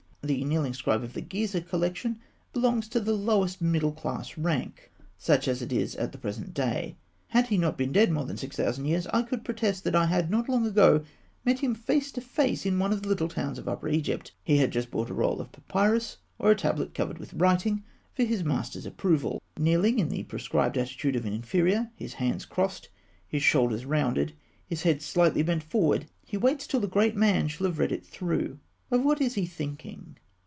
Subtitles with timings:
[0.23, 2.19] The "Kneeling Scribe" of the Gizeh collection
[2.53, 2.61] (fig.
[2.61, 6.53] 193) belongs to the lowest middle class rank, such as it is at the present
[6.53, 6.95] day.
[7.29, 10.05] Had he not been dead more than six thousand years, I could protest that I
[10.05, 11.03] had not long ago
[11.43, 14.31] met him face to face, in one of the little towns of Upper Egypt.
[14.43, 17.83] He has just brought a roll of papyrus, or a tablet covered with writing,
[18.13, 19.41] for his master's approval.
[19.57, 22.89] Kneeling in the prescribed attitude of an inferior, his hands crossed,
[23.27, 24.33] his shoulders rounded,
[24.67, 28.05] his head slightly bent forward, he waits till the great man shall have read it
[28.05, 28.59] through.
[28.93, 30.17] Of what is he thinking?